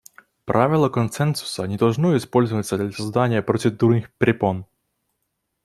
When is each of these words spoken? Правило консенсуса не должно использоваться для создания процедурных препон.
Правило 0.45 0.89
консенсуса 0.89 1.63
не 1.67 1.77
должно 1.77 2.17
использоваться 2.17 2.75
для 2.75 2.91
создания 2.91 3.43
процедурных 3.43 4.11
препон. 4.17 4.65